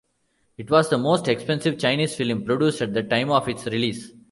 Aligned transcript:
It 0.57 0.71
was 0.71 0.89
the 0.89 0.97
most 0.97 1.27
expensive 1.27 1.77
Chinese 1.77 2.15
film 2.15 2.43
produced 2.43 2.81
at 2.81 2.91
the 2.91 3.03
time 3.03 3.29
of 3.29 3.47
its 3.47 3.67
release. 3.67 4.11